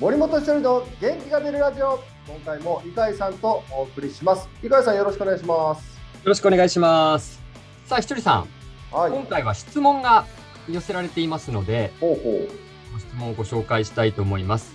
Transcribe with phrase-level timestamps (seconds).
[0.00, 2.02] 森本一人の元気が出るラジオ。
[2.26, 4.48] 今回も井海さんとお送りします。
[4.62, 5.98] 井海さんよろしくお願いします。
[5.98, 7.42] よろしくお願いします。
[7.84, 8.48] さあひとりさん、
[8.96, 9.12] はい。
[9.12, 10.24] 今回は質問が
[10.70, 12.48] 寄せられていますのでほうほ
[12.94, 14.74] ご質問をご紹介したいと思います、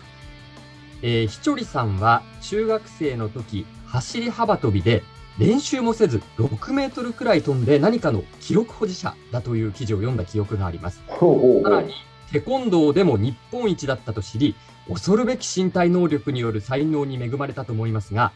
[1.01, 5.01] えー、ひとりさんは中学生の時走り幅跳びで
[5.39, 11.01] 練習もせず6メートルくらい飛んで何かの記録保持者だという記事を読んだ記憶があります。
[11.07, 11.63] うほうほうほう。
[11.63, 11.93] さらに
[12.31, 14.55] テコンドーでも日本一だったと知り
[14.87, 18.31] 恐るべき身体能力による才能に恵まれたと思いますが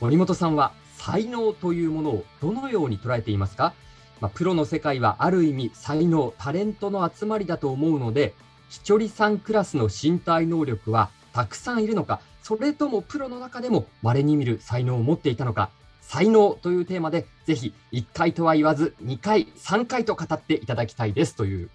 [0.00, 3.74] 森本さんは才能というものをどのように捉えていますか、
[4.20, 8.34] まあ、プロの世界はある意味才能タレントの集まりだと思うので
[8.68, 15.70] ひちょりさんクラスの身体能力はたくさんいるのかそれともプロの中でも稀に見る才能を持っていたのか
[16.00, 21.70] 才能というテーマでぜひ1回とは言わず2回3回と語っていただきたいですという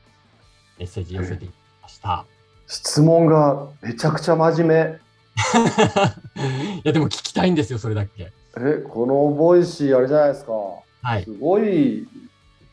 [0.82, 1.50] メッセージ寄せてい
[1.84, 2.26] ました。
[2.66, 5.00] 質問がめちゃくちゃ真面目
[6.82, 8.32] いやでも聞きたいんですよそれだけ。
[8.58, 10.54] えこの Voicy あれじゃないですか
[11.04, 11.24] はい。
[11.24, 12.08] すごいい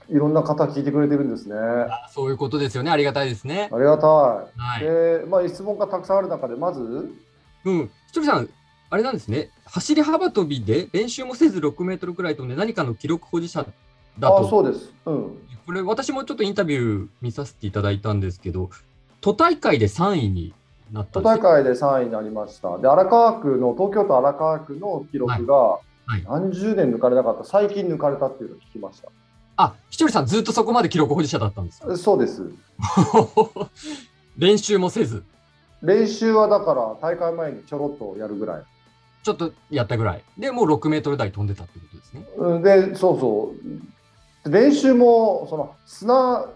[0.09, 2.91] ろんな方聞いてくれてるんですねああそういうことですよね。
[2.91, 3.69] ありがたいですね。
[3.71, 4.47] りがたい、は
[4.81, 4.81] い。
[4.81, 6.81] でまあ質問がたくさんある中でまず？
[7.67, 7.91] うん。
[8.07, 8.49] ひとりさん、
[8.89, 9.51] あれなんですね。
[9.67, 13.67] 走り幅跳びで練習もせず6メートルくらい飛んで何かの記録保持者
[14.19, 14.49] だあと。
[14.49, 15.39] そうですうん
[15.69, 18.71] これ私もちょっとインタビュー見させていただいたんですけど、
[19.21, 20.55] 都大会で3位に
[20.93, 22.79] なった都大会で3位になりました。
[22.79, 25.81] で、荒川区の、東京都荒川区の記録が、
[26.17, 29.03] い何十年抜かれなかった、最近抜かれたっていうのを聞きまし
[29.57, 31.89] あ、ひとりさんずっとそこまで記録保持者だったんですか？
[31.89, 31.97] た。
[31.99, 32.51] そうです。
[34.39, 35.23] 練習もせず、
[35.83, 38.63] 練習はだから、大会前にちょろっとやるぐらい。
[39.23, 40.23] ちょっとやったぐらい。
[40.39, 42.25] で、もう6メートル台飛んでたってことですね。
[42.39, 43.98] うんで、そうそう。
[44.51, 46.47] 練習も、その、砂、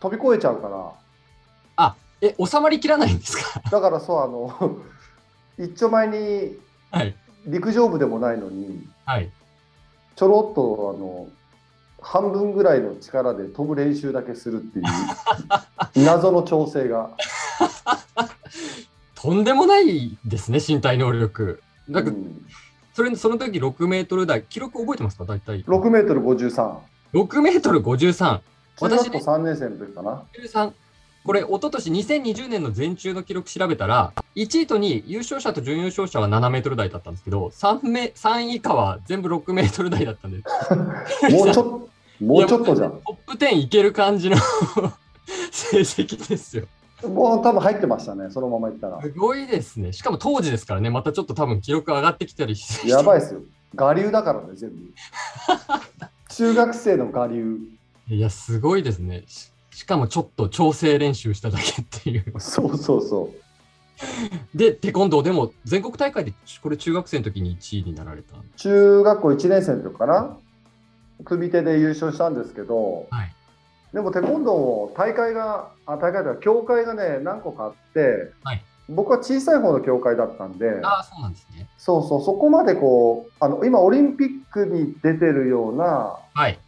[0.00, 0.92] 飛び越えちゃうから、
[2.20, 3.60] え、収まりきらないんですか？
[3.70, 4.78] だからそう、あの、
[5.56, 6.58] 一丁前に
[6.90, 7.14] はい。
[7.46, 9.30] 陸上部でもないのに、はい。
[10.16, 11.28] ちょろっと、あの、
[12.00, 14.84] 半分ぐらいの力で飛ぶ練習だけするっていう
[16.04, 17.10] 謎の調整が。
[19.14, 21.62] とんでもないですね、身体能力。
[21.86, 22.44] なんか、うん
[22.94, 25.24] それその時6メートル台、記録覚えてますか？
[25.24, 25.62] 大体。
[25.62, 26.78] 6メートル53。
[27.14, 28.40] 6メートル53。
[28.80, 30.22] 中学校私ね3年生の時かな。
[30.38, 30.72] 13
[31.24, 40.38] これ、一昨年2020年の全中の記録調べたら、1位と2位、優勝者と準優勝者は7メートル台だったんですけど、3, メ3位以下は全部6メートル台だったんで、
[41.30, 41.88] もうちょっと、
[42.20, 42.92] もうちょっとじゃん。
[42.92, 44.36] トップ10いける感じの
[45.52, 46.64] 成績ですよ。
[47.06, 49.00] もう多分入ってましたね、そのままいったら。
[49.02, 49.92] すごいですね。
[49.92, 52.88] しかも当時ですからね、またちょっと多分記録上がってきたりして。
[52.88, 53.40] やばいですよ。
[53.76, 54.76] 我流だからね、全部。
[56.28, 57.58] 中学生の我流。
[58.08, 59.24] いや、すごいですね。
[59.26, 62.32] ししかもちょっと調整練習しただけっていう。
[62.38, 63.30] そうそうそ
[64.54, 64.56] う。
[64.56, 68.34] で、テコンドーでも全国大会でこれ中学生の時に1位になられた。
[68.56, 70.36] 中学校1年生の時かな？
[71.24, 73.34] 組手で優勝したんですけど、はい。
[73.92, 81.68] でもテコンドーも大会が、あ大会では協会がね、何個かあって、はい僕は小さい方の協会だったんで、ああ、そうなんですね。
[81.76, 86.58] そうそう、そこまでこう、あの今、オリンピックに出てるような、はい。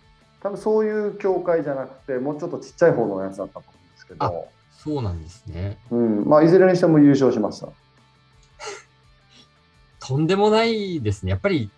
[0.42, 5.78] 多分そういう協会じゃなくて、もうちょっとちっちゃい方のやつだったと思うんですけど、そうなんですね。
[5.90, 7.68] うんまあ、いずれにしても優勝しました。
[10.00, 11.30] とんでもないですね。
[11.30, 11.70] やっぱり、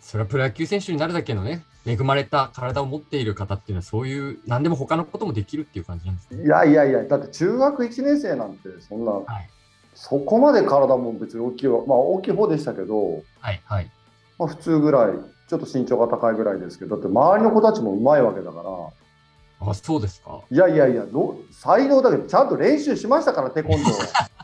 [0.00, 6.44] それはプロ野球選手になるだけのね、恵まれた体を持っている方っていうのは、そういう、何でも他のこともできるっていう感じなんですね。
[6.44, 9.50] いやいやいや、だって中学1年生なんて、そんな、はい。
[9.94, 13.60] そこまで体も別に大きいわ、まあ大きい方でしたけど、はい。
[13.64, 13.90] はい。
[14.38, 15.12] まあ、普通ぐらい、
[15.48, 20.40] ちょっと身長が高いぐらいですけど、だって周りの子たちもうまいわけだから、あ、そうですか。
[20.50, 24.34] いやいやいや、ど才能だけど、ちゃんと練習しましたから、テコンドー。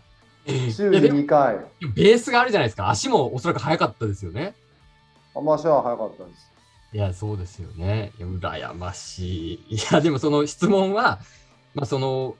[0.71, 1.59] 週にいやでも2回。
[1.95, 2.89] ベースがあるじゃないですか。
[2.89, 4.55] 足もおそらく速かったですよね。
[5.35, 6.51] まあ足は速かったです。
[6.93, 8.13] いや、そうですよね。
[8.19, 9.77] 羨ましい。
[9.77, 11.21] いや、でもその質問は、
[11.75, 12.35] まあその、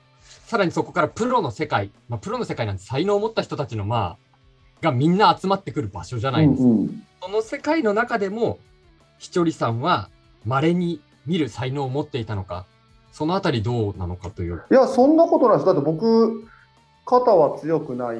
[0.51, 6.67] さらにそこからプロの世界、まあプロの世界なんて才能を持った人たちの、まあ、がみんな集まってくる場所じゃないですか。
[6.67, 8.57] うんうんその世界の中でも、
[9.19, 10.09] ひちょりさんは
[10.43, 12.65] 稀に見る才能を持っていたのか、
[13.11, 14.63] そのあたりどうなのかという。
[14.71, 15.65] いや、そんなことないです。
[15.67, 16.47] だって僕、
[17.05, 18.17] 肩は強くない、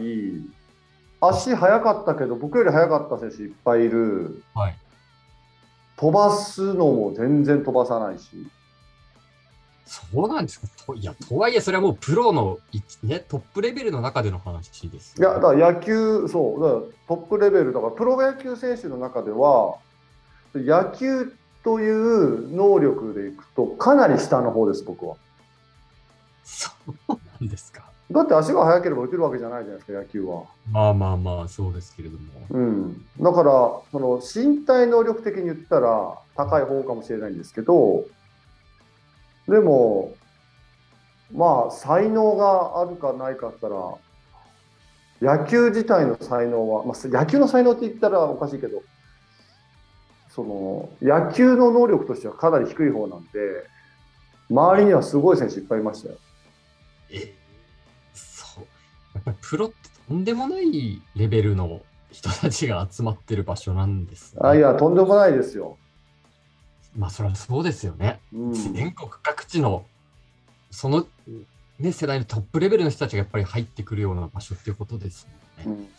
[1.19, 4.75] 足速かったけど、僕より速かった選手いっぱいいる、はい。
[5.97, 8.47] 飛ばすのも全然飛ばさないし、
[9.91, 10.67] そうなんですか？
[10.87, 19.75] といや、とはいえ、それはもうプロの、いね、トップレベルの中での話ですいや、だから野球、そう、だからトップレベル、だからプロ野球選手の中では、
[20.55, 21.33] 野球
[21.65, 25.17] という能力でいくと、かなり下の方です、僕は。
[26.45, 27.83] そうなんですか？
[28.11, 30.43] だって足が速ければ打てるわけじゃないじゃないですか、野球は。
[30.71, 32.23] まあまあまあ、そうですけれども。
[32.49, 33.51] うん、だから
[33.91, 38.03] その身体能力的に言ったら高い方かもしれないんですけど
[39.51, 40.13] でも
[41.33, 43.75] まあ才能があるかないかったら
[45.21, 48.81] 野球自体の才能は、まあ、野球の才能って言ったらおかしいけど
[50.29, 53.29] その野球の能力としてはかなり低い方なんで
[54.49, 56.15] 周りにはすごい選手いっぱいいましたよ。
[57.09, 57.33] え、
[58.13, 58.63] そう。
[59.13, 59.75] やっぱりプロって
[60.07, 61.81] とんでもないレベルの
[62.11, 64.41] 人たちが集まってる場所なんです、ね。
[64.43, 65.77] あいやとんでもないですよ。
[66.97, 68.19] まあ、それはそうですよね。
[68.33, 69.85] うん全国各地の、
[70.71, 71.05] その、
[71.79, 75.63] ね、世代のトップレベルの人たちがやっぱり入ってくるような場所っていうことですよね。
[75.65, 75.89] うん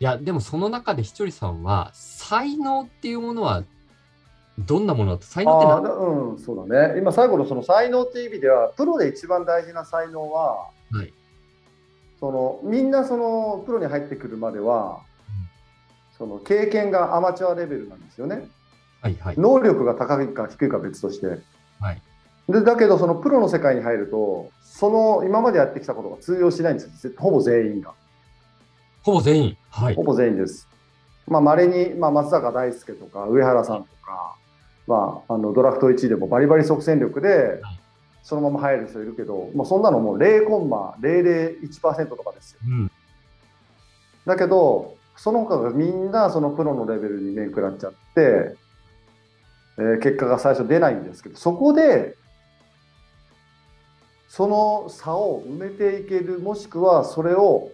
[0.00, 3.62] いや、でもその中でひとりさんは、才能っていうものは、
[4.58, 6.98] どんなものだと才能ってあ何ーうん、そうだね。
[6.98, 11.12] 今最後のその才能っていう意味では、プロで一番大事な才能は、はい
[12.20, 15.00] そのみんなそのプロに入ってくるまでは、
[16.16, 18.48] その経験がアマチュアレベルなんですよね。
[19.02, 19.34] はいはい。
[19.38, 21.26] 能力が高いか低いかは別として。
[21.80, 22.02] はい
[22.48, 27.92] でだけど、そのプロの世界に入ると、その今までやってきたことが通用しないんですよ、ほぼ全員が。
[29.02, 29.56] ほぼ全員？
[29.70, 30.02] はいほ。
[30.02, 30.68] ぼ全員です。
[31.26, 34.36] まあ、稀に、まあ、松坂大輔とか、上原さんとか、
[34.86, 37.62] まあ、あのドラフト1位でもバリバリ即戦力で、
[38.22, 42.58] そのまま入る人いるけど、もうそんなのもう0コンマ001%とかですよ。
[42.66, 42.90] うん。
[44.26, 48.56] だけど、その他がみんなそのプロのレベルに面食らっちゃって、
[49.78, 52.16] えー結果が最初出ないんですけど、そこで、
[54.36, 57.70] その差を埋めていける、もしくはそれを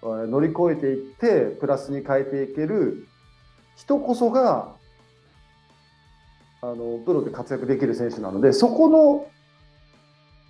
[0.00, 3.08] 乗り越えていって、プラスに変えていける
[3.74, 4.76] 人こそが、
[6.62, 9.26] あのプロで活躍できる選手なので、そこの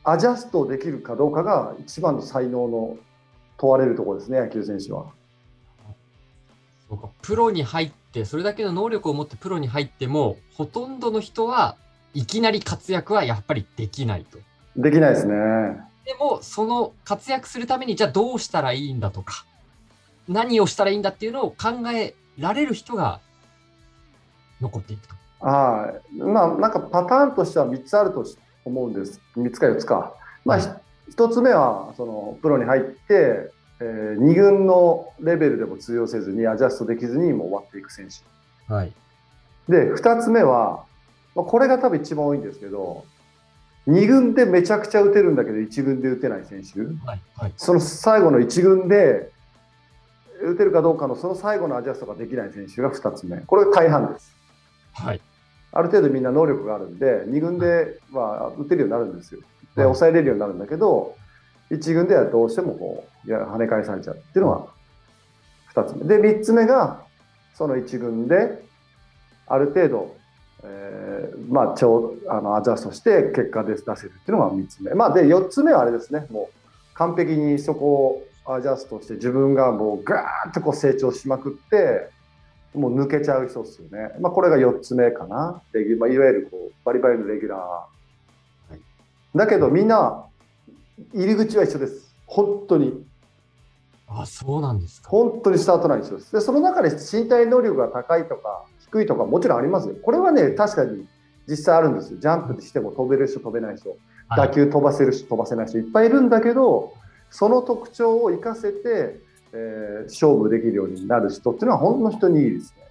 [0.02, 2.98] アジャストできるかどうかが一番の才能の
[3.56, 5.06] 問われるところですね、野球選手は。
[7.22, 11.78] プロに入って、それだけの能力を持ってプロに入っても、ほとんどの人は
[12.12, 14.36] いきなり活躍はやっぱりできないと。
[14.76, 15.34] できないですね。
[16.04, 19.44] でも、その活躍するために、じゃあどうしたらいいんだとか、
[20.28, 23.20] 何をしたらいいんだっていうのを考えられる人が
[24.60, 25.14] 残っていくと。
[25.40, 26.18] はい。
[26.18, 28.24] まあ、なんかパターンとしては3つあると
[28.64, 29.20] 思うんです。
[29.36, 30.14] 3つか4つか。
[30.44, 30.68] まあ、ひ
[31.16, 33.50] 1つ目は、その、プロに入って、
[33.80, 38.72] え2軍のレベルでも通用せずに、アジャストできずにもう終わっていく選手。
[38.72, 38.92] はい。
[39.68, 40.84] で、2つ目は、
[41.34, 43.04] まあ、これが多分一番多いんですけど、
[43.86, 46.80] 2軍でめちゃくちゃ打てるんだけど、1軍で打てない選手。
[47.06, 47.20] はい。
[47.36, 47.52] はい。
[47.56, 49.30] その最後の1軍で
[50.42, 53.38] 打てるかどうかのその最後のアジャストができない選手が2つ目。
[53.38, 54.34] これが大半です。
[54.92, 55.20] はい。
[55.72, 59.40] ある程度みんな能力があるんで、2軍では打てるようになるんですよ。
[59.76, 61.16] で、はい抑えれるようになるんだけど、
[61.70, 64.52] 1軍ではどうしてもこういや跳ね返されちゃうっていうの
[65.74, 66.04] が2つ目。
[66.06, 67.02] で、3つ目が、
[67.54, 68.64] その1軍で
[69.46, 70.16] ある程度、
[70.66, 74.94] えーまあ、超あのアジャストして結果で出せるっていうのが3つ目。
[74.94, 82.10] まあ、で、4つ目はあれですね、もう完璧にそこをアジャストして自分がもうガーッとこう成長しまくって、
[82.74, 84.14] もう抜けちゃう人ですよね。
[84.20, 85.62] まあ、これが4つ目かな。
[85.72, 88.76] レギュまあ、いわゆるこうバリバリのレギュラー。
[88.76, 88.80] い
[89.34, 90.24] だけどみんな
[91.12, 92.14] 入り口は一緒です。
[92.26, 93.04] 本当に。
[94.08, 95.10] あ、そうなんですか。
[95.10, 96.32] 本当にスタートライン一緒です。
[96.32, 99.96] で、その中で身体能力が高いとか低いとかもちろんありますよ。
[100.00, 101.06] これはね、確かに
[101.48, 102.18] 実際あるんですよ。
[102.20, 103.98] ジャンプしても飛べる人、飛べない人、はい
[104.36, 106.94] 打球飛ばせる人、飛ばせない人いっぱいいるんだけど、
[107.30, 109.20] その特徴を生かせて、
[109.52, 112.84] えー勝負できるようになる人っていうのはほんの人にいいですね。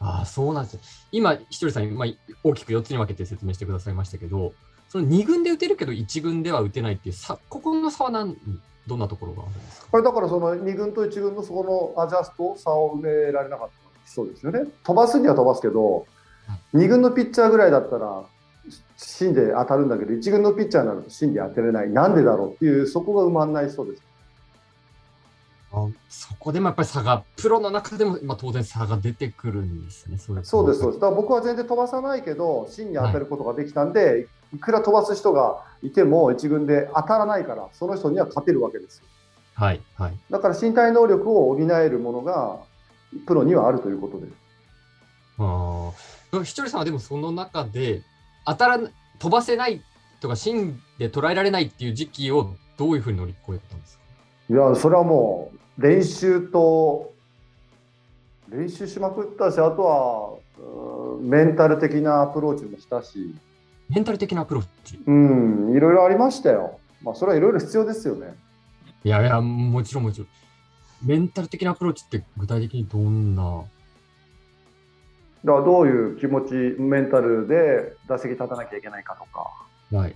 [0.00, 0.80] あそうなんですよ。
[1.10, 2.08] 今、ひとりさん、まあ、
[2.44, 4.52] 大きく4つに分けて説明してくださいましたけど、
[4.88, 8.36] その2軍で打てるけど1軍では打てないっていう差、ここの差は何、
[8.86, 9.86] どんなところがあるんですか？
[9.90, 14.64] これだからその2軍と1軍のそこのアジャスト差を埋められなかったそうですよね。
[14.84, 16.06] 飛ばすには飛ばすけど、
[16.74, 18.24] 2軍のピッチャーぐらいだったら
[18.96, 21.90] 芯で当たるんだけど、1軍のピッチャーになると芯で当てれない。
[21.90, 24.02] なんでだろうっていう、そこが埋まんないそうです。
[25.70, 30.16] あそこでもやっぱり差が、プロの中でも、まあ、当然差が出てくるんですね。
[30.18, 30.82] そうです、そううです。
[30.94, 39.04] だから僕は全然飛ばさないけど、芯に当てることができたんで、い、くら飛ばす人がいても、1軍で当たらないから、その人には勝てるわけですよ。
[39.54, 40.18] はい、はい。
[40.30, 42.60] だから身体能力を補えるものが、
[43.26, 44.32] プロにはあるということです。
[45.38, 45.92] あ
[46.36, 46.44] あ。
[46.44, 48.02] ひとりさんはでもその中で、
[48.46, 48.78] 当たら、
[49.18, 49.82] 飛ばせない
[50.20, 54.02] とか、芯で捉えられないっていう時期をどういうふうに乗り越えたんですか？
[54.50, 57.12] いや、それはもう練習と、
[58.48, 63.34] 練習しまくったし、あとは、うんメンタル的なアプローチもしたし、
[63.88, 65.00] メンタル的なアプローチ？
[65.04, 66.78] うん、いろいろありましたよ。
[67.02, 68.36] まあ、それはいろいろ必要ですよね。
[69.02, 70.28] いやいや、もちろんもちろん。
[71.02, 73.64] メンタル的なアプローチって具体的にどんな？
[75.44, 79.50] だからどういう気持ち、メンタルで打席立たなきゃいけないかとか、
[79.96, 80.14] はい。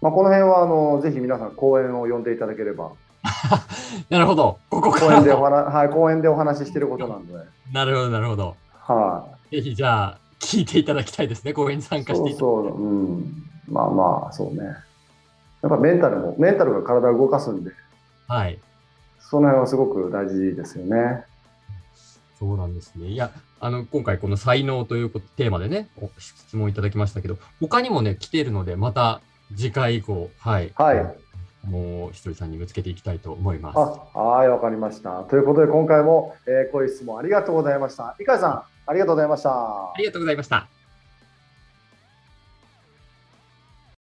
[0.00, 2.92] まあ、この辺はあのぜひ皆さん講演を呼んでいただければ、
[4.10, 4.58] なるほど。
[4.70, 5.64] ここか講演でおら。
[5.64, 7.34] 話、はい、講演でお話ししていることなんで、
[7.72, 8.56] なるほど、なるほど。
[8.72, 11.52] はぜひじゃあ、聞いていただきたいですね。
[11.52, 14.64] 講演に参い、加していただそうそう、うん、まあまあ、そうね。
[15.62, 17.70] やっぱメンタルも、メンタルが体を動かすんで、
[18.28, 18.58] はい。
[19.30, 21.24] その辺はすごく大事ですよね。
[22.38, 23.08] そうなんですね。
[23.08, 29.20] いや、あの、今回この才能というテーマでね、お質問いただきましたけど、他にもね、来ているので、また
[29.56, 30.72] 次回以降、はい。
[30.74, 31.16] はい。
[31.66, 33.78] もうひとりさんにぶつけていきたいと思います。
[33.78, 35.22] あはい、わかりました。
[35.22, 38.16] ということで、今回も、えー、こういう質問ありがとうございました。
[38.20, 39.94] 井川さん、ありがとうございましたあ。
[39.98, 40.73] りがとうございました。